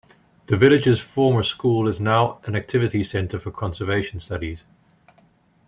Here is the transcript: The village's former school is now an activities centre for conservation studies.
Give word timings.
The 0.47 0.57
village's 0.57 0.99
former 0.99 1.43
school 1.43 1.87
is 1.87 2.01
now 2.01 2.39
an 2.45 2.55
activities 2.55 3.11
centre 3.11 3.39
for 3.39 3.51
conservation 3.51 4.19
studies. 4.19 4.63